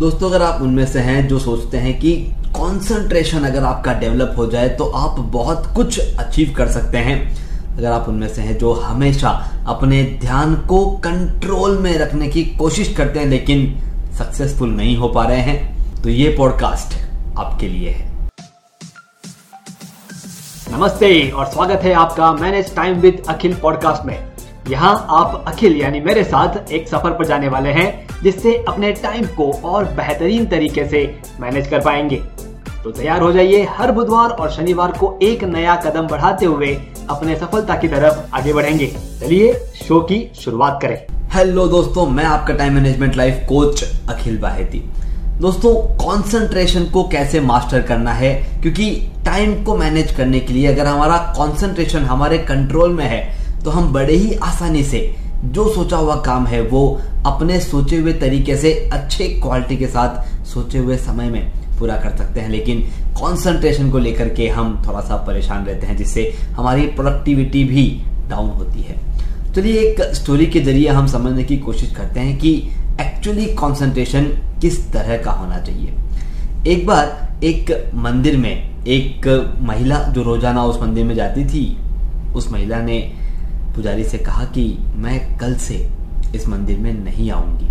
[0.00, 2.12] दोस्तों, अगर आप उनमें से हैं जो सोचते हैं कि
[2.48, 7.86] कंसंट्रेशन अगर आपका डेवलप हो जाए तो आप बहुत कुछ अचीव कर सकते हैं। अगर
[7.86, 9.28] आप उनमें से हैं जो हमेशा
[9.68, 15.24] अपने ध्यान को कंट्रोल में रखने की कोशिश करते हैं, लेकिन सक्सेसफुल नहीं हो पा
[15.24, 16.98] रहे हैं तो ये पॉडकास्ट
[17.38, 18.28] आपके लिए है।
[20.72, 24.18] नमस्ते और स्वागत है आपका manage time with Akhil podcast में।
[24.68, 29.26] यहाँ आप अखिल, यानी मेरे साथ, एक सफ़र पर जाने वाले हैं। जिससे अपने टाइम
[29.26, 31.04] को और बेहतरीन तरीके से
[31.40, 32.16] मैनेज कर पाएँगे।
[32.84, 36.74] तो तैयार हो जाइए हर बुधवार और शनिवार को एक नया कदम बढ़ाते हुए
[37.10, 38.86] अपने सफलता की तरफ़ आगे बढ़ेंगे।
[39.20, 40.98] चलिए शो की शुरुआत करें।
[41.32, 44.82] हेलो दोस्तों, मैं आपका time management life coach Akhil Baheti.
[45.40, 48.34] दोस्तों कंसंट्रेशन को कैसे मास्टर करना है?
[48.62, 48.90] क्योंकि
[49.24, 53.22] टाइम को मैनेज करने के लिए अगर हमारा कंसंट्रेशन हमारे कंट्रोल में है
[53.64, 55.00] तो हम बड़े ही आसानी से
[55.44, 60.44] जो सोचा हुआ काम है वो अपने सोचे हुए तरीके से, अच्छे क्वालिटी के साथ
[60.46, 62.80] सोचे हुए समय में पूरा कर सकते हैं। लेकिन
[63.16, 68.50] कंसंट्रेशन को लेकर के हम थोड़ा सा परेशान रहते हैं, जिससे हमारी प्रोडक्टिविटी भी डाउन
[68.50, 68.96] होती है।
[69.54, 72.54] चलिए, एक स्टोरी के ज़रिए हम समझने की कोशिश करते हैं कि
[73.00, 74.24] एक्चुअली कंसंट्रेशन
[74.60, 75.94] किस तरह का होना चाहिए।
[76.66, 79.26] एक बार एक मंदिर में एक
[79.62, 81.76] महिला जो रोज़ाना उस मंदिर में जाती थी,
[82.34, 83.12] उस महिला ने
[83.74, 85.88] पुजारी से कहा कि, मैं कल से
[86.34, 87.66] इस मंदिर में नहीं आऊँगी।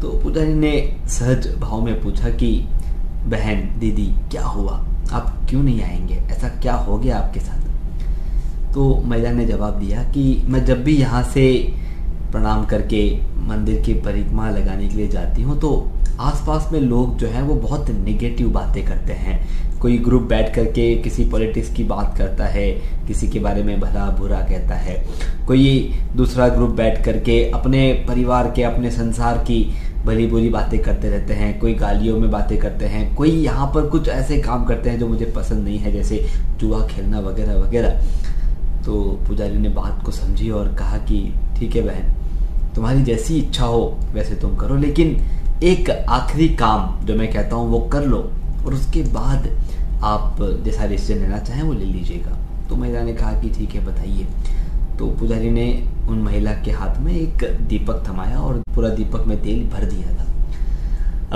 [0.00, 2.64] तो पुजारी ने सहज भाव में पूछा कि,
[3.26, 4.84] बहन, दीदी, क्या हुआ?
[5.12, 6.14] आप क्यों नहीं आएँगे?
[6.14, 7.58] ऐसा क्या हो गया आपके साथ?
[8.74, 11.74] तो महिला ने जवाब दिया कि, मैं जब भी यहाँ से
[12.32, 15.88] प्रणाम करके मंदिर की परिक्रमा लगाने के लिए जाती हूँ तो
[16.20, 20.94] आसपास में लोग जो हैं वो बहुत निगेटिव बातें करते हैं। कोई ग्रुप बैठ करके
[20.94, 22.70] किसी पॉलिटिक्स की बात करता है,
[23.06, 25.06] किसी के बारे में भला बुरा कहता है।
[25.46, 29.74] कोई दूसरा ग्रुप बैठ करके अपने परिवार के, अपने संसार की
[30.06, 33.86] भली बुरी बातें करते रहते हैं, कोई गालियों में बातें करते हैं, कोई यहाँ पर
[33.86, 36.26] कुछ ऐसे काम करते हैं जो मुझे पसंद नहीं है, जैसे
[36.58, 37.90] जुआ खेलना वगैरह वगैरह।
[38.84, 42.14] तो पुजारी ने बात को समझी और कहा कि, ठीक है बहन,
[42.74, 45.16] तुम्हारी जैसी इच्छा हो, वैसे तुम करो, लेकिन
[45.62, 48.32] एक आखिरी काम जो मैं कहता हूँ, वो कर लो,
[48.66, 49.48] और उसके बाद
[50.02, 52.36] आप जैसा डिसीज़न लेना चाहें, वो ले लीजिएगा।
[52.68, 54.26] तो महिला ने कहा कि ठीक है, बताइए।
[54.98, 59.42] तो पुजारी ने उन महिला के हाथ में एक दीपक थमाया और पूरा दीपक में
[59.42, 60.28] तेल भर दिया था।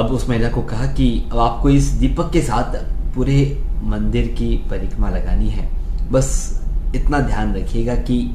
[0.02, 2.76] अब उस महिला को कहा कि, अब आपको इस दीपक के साथ
[3.14, 5.68] पूरे मंदिर की परिक्रमा लगानी है।
[6.10, 6.60] बस
[6.94, 8.34] इतना ध्यान रखिएगा कि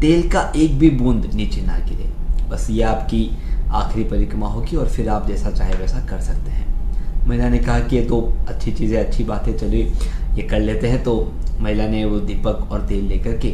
[0.00, 2.10] तेल का एक भी बूंद नीचे ना गिरे।
[2.48, 3.30] बस ये आपकी
[3.72, 7.78] आखिरी परिक्रमा होगी और फिर आप जैसा चाहे वैसा कर सकते हैं। महिला ने कहा
[7.80, 9.92] कि ये तो अच्छी चीज़ें, अच्छी बातें, चलिए,
[10.34, 13.48] ये कर लेते हैं। तो महिला ने वो दीपक और तेल लेकर के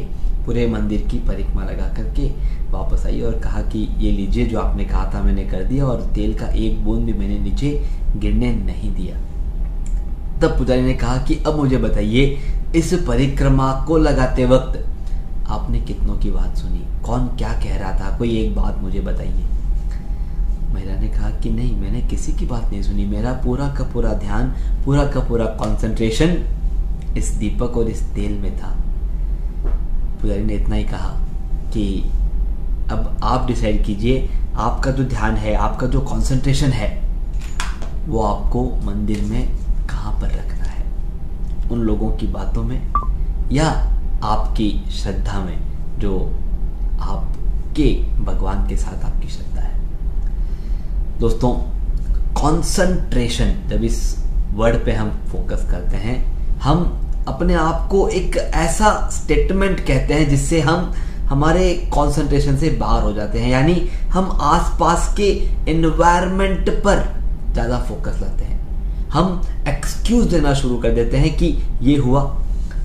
[0.45, 2.27] पूरे मंदिर की परिक्रमा लगा करके
[2.71, 6.01] वापस आई और कहा कि ये लीजिए, जो आपने कहा था मैंने कर दिया और
[6.15, 7.87] तेल का एक बूंद भी मैंने नीचे
[8.17, 9.17] गिरने नहीं दिया।
[10.41, 12.39] तब पुजारी ने कहा कि अब मुझे बताइए,
[12.75, 14.85] इस परिक्रमा को लगाते वक्त
[15.47, 16.83] आपने कितनों की बात सुनी?
[17.05, 18.17] कौन क्या कह रहा था?
[18.17, 19.58] कोई एक बात मुझे बताइए।
[20.73, 24.13] महिला ने कहा कि नहीं, मैंने किसी की बात नहीं सुनी। मेरा पूरा का पूरा
[24.13, 24.53] ध्यान,
[24.85, 26.43] पूरा का पूरा कंसंट्रेशन
[27.17, 28.75] इस दीपक और इस तेल में था।
[30.21, 31.19] पुजारी ने इतना ही कहा
[31.73, 32.11] कि
[32.91, 37.01] अब आप डिसाइड कीजिए, आपका जो ध्यान है, आपका जो कंसंट्रेशन है,
[38.07, 39.49] वो आपको मंदिर में
[39.89, 40.85] कहाँ पर रखना है?
[41.71, 42.93] उन लोगों की बातों में
[43.51, 43.69] या
[44.23, 45.59] आपकी श्रद्धा में,
[45.99, 46.33] जो
[47.01, 49.48] आपके भगवान के साथ आपकी श्रद्धा
[51.19, 51.51] दोस्तों
[52.33, 53.97] कंसंट्रेशन जब इस
[54.55, 56.15] वर्ड पे हम फोकस करते हैं,
[56.61, 60.93] हम अपने आप को एक ऐसा स्टेटमेंट कहते हैं जिससे हम
[61.29, 63.73] हमारे कंसंट्रेशन से बाहर हो जाते हैं, यानी
[64.13, 65.29] हम आसपास के
[65.71, 67.03] एनवायरनमेंट पर
[67.53, 72.23] ज़्यादा फोकस लाते हैं। हम एक्सक्यूज देना शुरू कर देते हैं कि ये हुआ,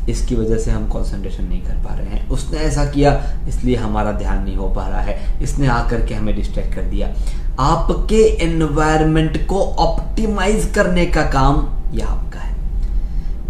[0.08, 3.12] इसकी वजह से हम कंसंट्रेशन नहीं कर पा रहे हैं। उसने ऐसा किया,
[3.48, 7.14] इसलिए हमारा ध्यान नहीं हो पा रहा है। इसने आकर के हमें डिस्ट्रैक्ट कर दिया।
[7.60, 12.52] आपके एनवायरमेंट को ऑप्टिमाइज करने का काम यह आपका है।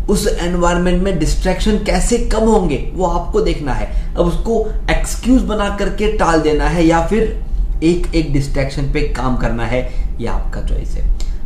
[0.06, 5.68] उस एनवायरमेंट में डिस्ट्रैक्शन कैसे कम होंगे, वो आपको देखना है। अब उसको एक्सक्यूज बना
[5.76, 7.42] करके टाल देना है या फिर
[7.82, 9.82] एक एक डिस्ट्रैक्शन पे काम करना है
[10.20, 11.04] ये आपका चॉइस है।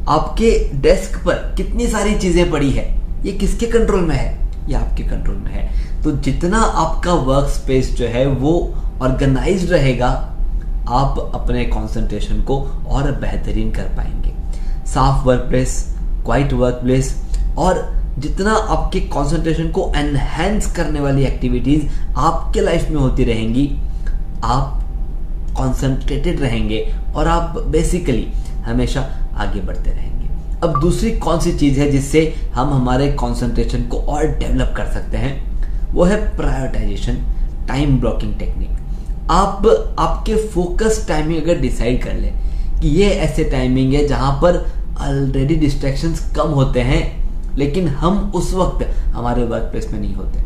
[0.09, 2.87] आपके डेस्क पर कितनी सारी चीज़ें पड़ी है,
[3.25, 4.49] ये किसके कंट्रोल में है?
[4.69, 10.11] ये आपके कंट्रोल में है। तो जितना आपका वर्क स्पेस जो है, वो ऑर्गेनाइज रहेगा
[10.89, 14.33] आप अपने कंसंट्रेशन को और बेहतरीन कर पाएँगे।
[14.87, 15.85] साफ़ work place
[16.25, 17.15] quiet work place
[17.59, 17.83] और
[18.19, 21.87] जितना आपके कंसंट्रेशन को एनहेंस करने वाली एक्टिविटीज़
[22.17, 23.71] आपके लाइफ में होती रहेंगी,
[24.45, 24.85] आप
[25.57, 26.81] कॉन्सेंट्रेटेड रहेंगे
[27.15, 28.27] और आप बेसिकली
[28.65, 29.01] हमेशा
[29.35, 30.29] आगे बढ़ते रहेंगे।
[30.63, 35.17] अब दूसरी कौन सी चीज़ है जिससे हम हमारे कॉन्सेंट्रेशन को और डेवलप कर सकते
[35.17, 35.93] हैं?
[35.93, 37.19] वो है प्रायोरिटाइजेशन
[37.69, 38.78] टाइम ब्लॉकिंग टेक्निक
[39.31, 39.67] आप
[39.99, 42.33] आपके फोकस टाइमिंग अगर डिसाइड कर ले
[42.81, 44.57] कि ये ऐसे टाइमिंग है जहाँ पर
[45.01, 47.03] ऑलरेडी डिस्ट्रैक्शंस कम होते हैं,
[47.57, 50.43] लेकिन हम उस वक्त हमारे वर्क प्लेस में नहीं होते।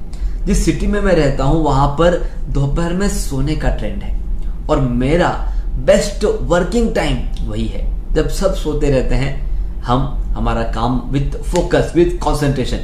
[0.46, 2.16] जिस सिटी में मैं रहता हूँ, वहाँ पर
[2.48, 4.20] दोपहर में सोने का ट्रेंड है
[4.66, 5.28] और मेरा
[5.76, 9.34] बेस्ट वर्किंग टाइम वही है। जब सब सोते रहते हैं,
[9.80, 12.76] हम, हमारा काम विथ फोकस विथ कॉन्सेंट्रेशन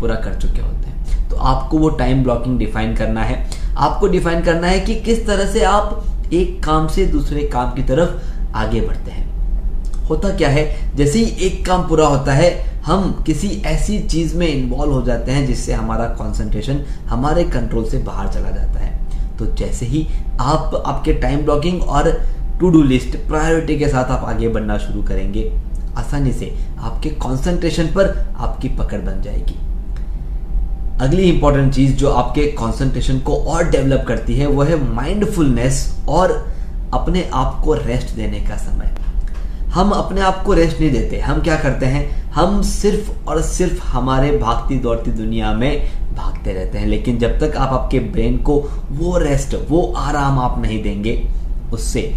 [0.00, 4.42] पूरा कर चुके होते हैं। तो आपको वो टाइम ब्लॉकिंग डिफाइन करना है। आपको डिफाइन
[4.42, 8.80] करना है कि किस तरह से आप एक काम से दूसरे काम की तरफ़ आगे
[8.80, 9.32] बढ़ते हैं।
[10.04, 10.96] होता क्या है?
[10.96, 12.50] जैसे ही एक काम पूरा होता है,
[12.82, 17.98] हम किसी ऐसी चीज़ में इन्वॉल्व हो जाते हैं जिससे हमारा कंसंट्रेशन हमारे कंट्रोल से
[17.98, 20.06] बाहर चला जाता है। तो जैसे ही
[20.40, 22.10] आप, आपके टाइम ब्लॉकिंग और
[22.60, 25.50] टू डू लिस्ट प्रायोरिटी के साथ आप आगे बढ़ना शुरू करेंगे,
[25.96, 29.58] आसानी से आपके कंसंट्रेशन पर आपकी पकड़ बन जाएगी।
[31.00, 36.54] अगली इंपॉर्टेंट चीज़ जो आपके कंसंट्रेशन को और डेवलप करती है, वो है माइंडफुलनेस और
[36.94, 38.94] अपने आप को रेस्ट देने का समय।
[39.70, 42.30] हम अपने आप को रेस्ट नहीं देते। हम क्या करते हैं?
[42.30, 47.56] हम सिर्फ़ और सिर्फ़ हमारे भागती दौड़ती दुनिया में भागते रहते हैं। लेकिन जब तक
[47.56, 51.28] आप आपके ब्रेन को वो रेस्ट वो आराम आप नहीं देंगे,
[51.72, 52.14] उससे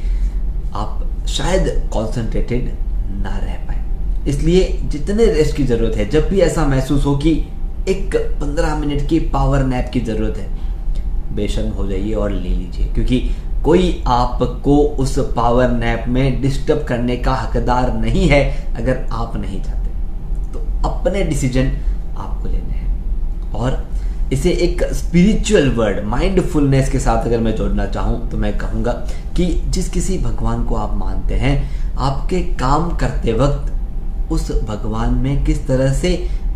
[0.73, 2.75] आप शायद कॉन्सेंट्रेटेड
[3.23, 3.85] ना रह पाए।
[4.27, 7.45] इसलिए जितने रेस्ट की ज़रूरत है, जब भी ऐसा महसूस हो कि
[7.88, 12.86] एक पंद्रह मिनट की पावर नैप की ज़रूरत है। बेशर्म हो जाइए और ले लीजिए,
[12.86, 13.19] क्योंकि
[13.63, 18.44] कोई आपको उस पावर नैप में डिस्टर्ब करने का हकदार नहीं है
[18.75, 21.72] अगर आप नहीं चाहते। तो अपने डिसीज़न
[22.18, 23.86] आपको लेने हैं। और
[24.33, 28.92] इसे एक स्पिरिचुअल वर्ड माइंडफुलनेस के साथ अगर मैं जोड़ना चाहूँ तो मैं कहूँगा
[29.36, 31.56] कि जिस किसी भगवान को आप मानते हैं,
[31.95, 36.12] आपके काम करते वक्त उस भगवान में किस तरह से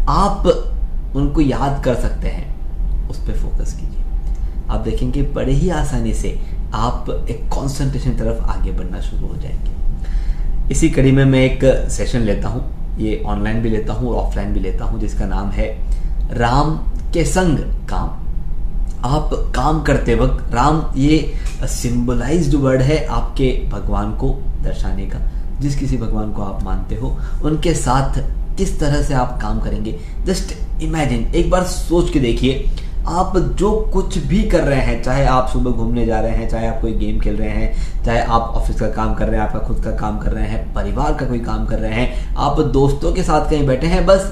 [0.09, 0.43] आप
[1.15, 4.03] उनको याद कर सकते हैं। उस पर फोकस कीजिए।
[4.69, 6.39] आप देखेंगे बड़े ही आसानी से
[6.73, 9.71] आप एक कॉन्सेंट्रेशन तरफ़ आगे बढ़ना शुरू हो जाएँगे।
[10.71, 14.53] इसी कड़ी में मैं एक सेशन लेता हूँ। ये ऑनलाइन भी लेता हूँ और ऑफलाइन
[14.53, 15.67] भी लेता हूँ, जिसका नाम है
[16.31, 16.77] राम
[17.13, 17.57] के संग
[17.89, 18.09] काम।
[19.05, 24.29] आप काम करते वक्त राम ये सिंबलाइज्ड वर्ड है आपके भगवान को
[24.63, 25.19] दर्शाने का।
[25.59, 29.97] जिस किसी भगवान को आप मानते हो, उनके साथ किस तरह से आप काम करेंगे?
[30.25, 30.53] जस्ट
[30.83, 32.65] इमेजिन एक बार सोच के देखिए,
[33.09, 36.67] आप जो कुछ भी कर रहे हैं, चाहे आप सुबह घूमने जा रहे हैं, चाहे
[36.67, 39.59] आप कोई गेम खेल रहे हैं, चाहे आप ऑफ़िस का काम कर रहे हैं, आपका
[39.59, 43.13] खुद का काम कर रहे हैं, परिवार का कोई काम कर रहे हैं, आप दोस्तों
[43.13, 44.29] के साथ कहीं बैठे हैं, बस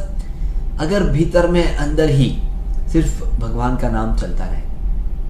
[0.80, 2.30] अगर भीतर में अंदर ही
[2.92, 4.62] सिर्फ़ भगवान का नाम चलता रहे।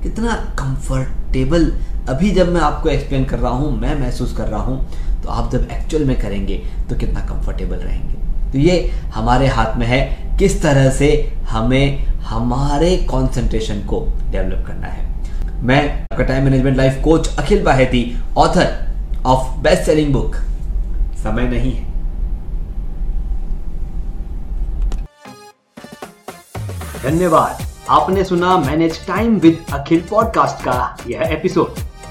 [0.04, 1.72] कितना कंफर्टेबल
[2.10, 4.86] अभी जब मैं आपको एक्सप्लेन कर रहा हूँ, मैं महसूस कर रहा हूँ
[5.24, 8.19] तो आप जब एक्चुअल में करेंगे तो कितना कंफर्टेबल रहेंगे।
[8.52, 14.00] तो ये हमारे हाथ में है। किस तरह से हमें हमारे कंसंट्रेशन को
[14.30, 15.08] डेवलप करना है?
[15.64, 18.94] मैं आपका time management life coach Akhil Baheti author
[19.26, 20.36] of best selling book
[21.24, 21.88] समय नहीं है।
[27.04, 31.89] धन्यवाद। आपने सुना manage time with Akhil podcast का यह एपिसोड